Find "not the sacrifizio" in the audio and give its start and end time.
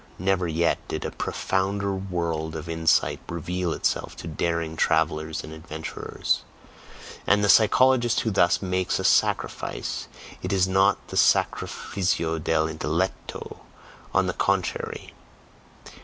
10.67-12.43